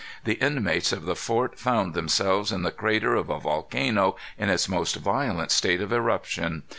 The 0.23 0.41
inmates 0.43 0.91
of 0.91 1.05
the 1.05 1.15
fort 1.15 1.59
found 1.59 1.93
themselves 1.93 2.51
in 2.51 2.63
the 2.63 2.71
crater 2.71 3.13
of 3.13 3.29
a 3.29 3.39
volcano 3.39 4.15
in 4.35 4.49
its 4.49 4.67
most 4.67 4.95
violent 4.95 5.51
state 5.51 5.79
of 5.79 5.93
eruption. 5.93 6.63